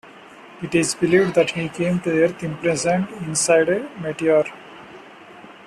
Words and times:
It 0.63 0.73
is 0.73 0.95
believed 0.95 1.35
that 1.35 1.51
he 1.51 1.69
came 1.69 1.99
to 1.99 2.09
the 2.09 2.23
Earth 2.23 2.41
imprisoned 2.43 3.07
inside 3.27 3.69
a 3.69 3.87
meteor. 4.01 4.45